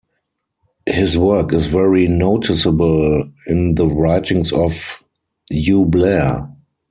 His 0.87 1.15
work 1.15 1.53
is 1.53 1.67
very 1.67 2.07
noticeable 2.07 3.23
in 3.45 3.75
the 3.75 3.85
writings 3.85 4.51
of 4.51 5.03
Hugh 5.51 5.85
Blair. 5.85 6.49